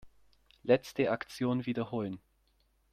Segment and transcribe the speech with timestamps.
[0.63, 2.17] Letzte Aktion wiederholen.